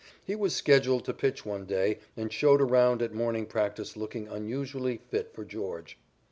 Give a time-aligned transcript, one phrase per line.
[0.25, 4.97] He was scheduled to pitch one day and showed around at morning practice looking unusually
[5.11, 5.99] fit for George.